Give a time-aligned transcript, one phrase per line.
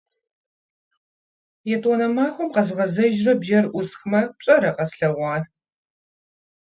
[1.75, 5.41] ЕтӀуанэ махуэм къэзгъэзэжрэ бжэр Ӏусхмэ, пщӀэрэ къэслъэгъуар?